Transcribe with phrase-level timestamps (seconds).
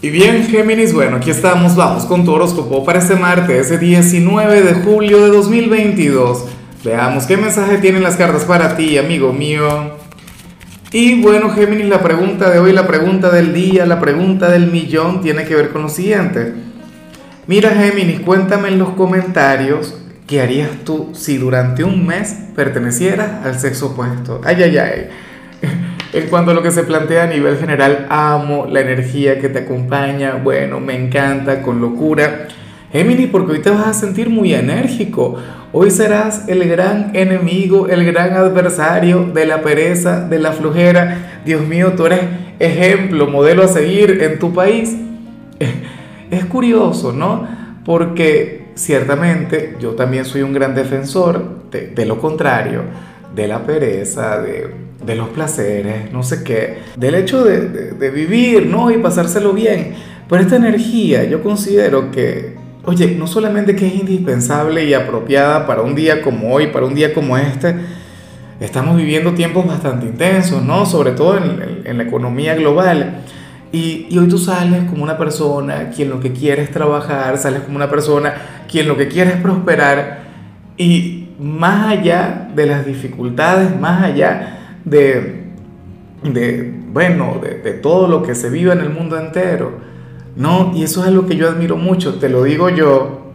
[0.00, 4.62] Y bien, Géminis, bueno, aquí estamos, vamos con tu horóscopo para este martes, ese 19
[4.62, 6.44] de julio de 2022.
[6.84, 9.96] Veamos qué mensaje tienen las cartas para ti, amigo mío.
[10.92, 15.20] Y bueno, Géminis, la pregunta de hoy, la pregunta del día, la pregunta del millón
[15.20, 16.54] tiene que ver con lo siguiente.
[17.48, 19.96] Mira, Géminis, cuéntame en los comentarios
[20.28, 24.40] qué harías tú si durante un mes pertenecieras al sexo opuesto.
[24.44, 25.08] Ay, ay, ay.
[26.10, 29.60] En cuanto a lo que se plantea a nivel general, amo la energía que te
[29.60, 32.48] acompaña, bueno, me encanta, con locura.
[32.94, 35.36] Emily, porque hoy te vas a sentir muy enérgico.
[35.70, 41.42] Hoy serás el gran enemigo, el gran adversario de la pereza, de la flojera.
[41.44, 42.20] Dios mío, tú eres
[42.58, 44.96] ejemplo, modelo a seguir en tu país.
[46.30, 47.48] Es curioso, ¿no?
[47.86, 52.82] Porque ciertamente yo también soy un gran defensor de, de lo contrario,
[53.34, 58.90] de la pereza, de de los placeres, no sé qué, del hecho de, vivir, ¿no?
[58.90, 59.94] Y pasárselo bien.
[60.28, 65.82] Pero esta energía yo considero que, oye, no solamente que es indispensable y apropiada para
[65.82, 67.76] un día como hoy, para un día como este,
[68.60, 70.84] estamos viviendo tiempos bastante intensos, ¿no?
[70.84, 73.22] Sobre todo en, la economía global.
[73.70, 77.60] Y, y, hoy tú sales como una persona quien lo que quiere es trabajar, sales
[77.60, 78.34] como una persona
[78.70, 80.26] quien lo que quiere es prosperar.
[80.76, 85.44] Y más allá de las dificultades, más allá de,
[86.92, 89.78] bueno, de, todo lo que se vive en el mundo entero.
[90.36, 93.32] No, y eso es algo que yo admiro mucho, te lo digo yo,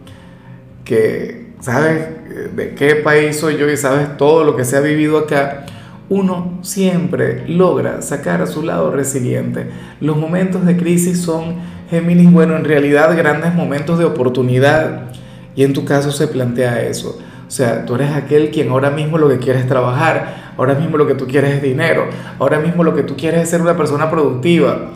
[0.84, 2.08] que sabes
[2.54, 5.66] de qué país soy yo y sabes todo lo que se ha vivido acá,
[6.08, 9.66] uno siempre logra sacar a su lado resiliente.
[10.00, 11.56] Los momentos de crisis son,
[11.90, 15.12] Géminis, bueno, en realidad grandes momentos de oportunidad.
[15.56, 17.18] Y en tu caso se plantea eso.
[17.46, 20.96] O sea, tú eres aquel quien ahora mismo lo que quiere es trabajar, ahora mismo
[20.96, 22.06] lo que tú quieres es dinero,
[22.38, 24.90] ahora mismo lo que tú quieres es ser una persona productiva.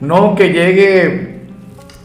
[0.00, 1.40] No que llegue,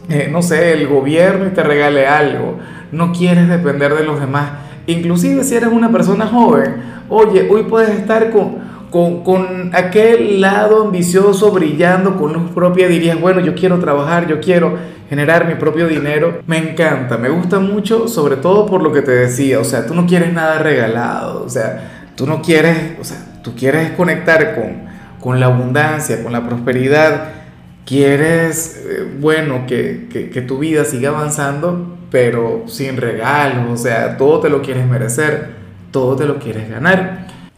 [0.08, 2.58] eh, no sé, el gobierno y te regale algo.
[2.92, 4.50] No quieres depender de los demás.
[4.86, 6.76] Inclusive si eres una persona joven,
[7.08, 13.20] oye, hoy puedes estar con, con, con, aquel lado ambicioso brillando con luz propia, dirías,
[13.20, 14.76] bueno, yo quiero trabajar, yo quiero
[15.08, 16.40] generar mi propio dinero.
[16.46, 19.94] Me encanta, me gusta mucho, sobre todo por lo que te decía, o sea, tú
[19.94, 24.88] no quieres nada regalado, o sea, tú no quieres, o sea, tú quieres conectar con,
[25.20, 27.28] con la abundancia, con la prosperidad,
[27.86, 34.16] quieres, eh, bueno, que, que, que tu vida siga avanzando, pero sin regalos, o sea,
[34.16, 37.26] todo te lo quieres merecer, todo te lo quieres ganar.